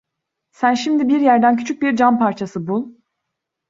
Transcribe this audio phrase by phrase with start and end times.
[0.51, 2.93] Sen şimdi bir yerden küçük bir cam parçası bul…